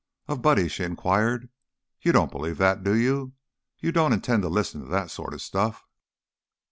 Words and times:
Of 0.27 0.41
Buddy 0.41 0.67
she 0.67 0.83
inquired: 0.83 1.47
"You 2.01 2.11
don't 2.11 2.31
believe 2.31 2.57
that, 2.57 2.83
do 2.83 2.95
you? 2.95 3.33
You 3.77 3.91
don't 3.91 4.13
intend 4.13 4.41
to 4.41 4.49
listen 4.49 4.81
to 4.81 4.87
that 4.87 5.11
sort 5.11 5.35
of 5.35 5.43
stuff?" 5.43 5.85